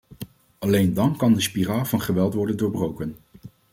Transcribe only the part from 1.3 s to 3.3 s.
de spiraal van geweld worden doorbroken.